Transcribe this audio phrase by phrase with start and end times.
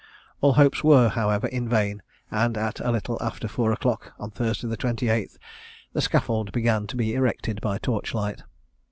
[0.41, 2.01] All hopes were, however, vain,
[2.31, 5.37] and at a little after four o'clock, on Thursday the 28th,
[5.93, 8.41] the scaffold began to be erected by torch light.